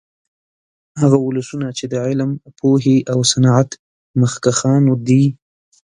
هغه 1.01 1.17
ولسونه 1.25 1.67
چې 1.77 1.85
د 1.91 1.93
علم، 2.05 2.31
پوهې 2.59 2.97
او 3.11 3.19
صنعت 3.31 3.69
مخکښان 4.19 4.83
دي 5.07 5.23